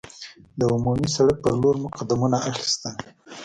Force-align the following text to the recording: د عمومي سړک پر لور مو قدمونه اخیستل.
د 0.59 0.61
عمومي 0.73 1.07
سړک 1.15 1.37
پر 1.43 1.53
لور 1.61 1.75
مو 1.81 1.87
قدمونه 1.97 2.37
اخیستل. 2.49 2.95